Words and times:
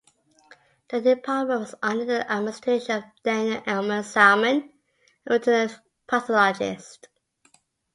The 0.89 0.99
department 0.99 1.59
was 1.61 1.75
under 1.83 2.05
the 2.05 2.31
administration 2.31 3.03
of 3.03 3.03
Daniel 3.21 3.61
Elmer 3.67 4.01
Salmon, 4.01 4.73
a 5.27 5.37
veterinary 5.37 5.77
pathologist. 6.07 7.07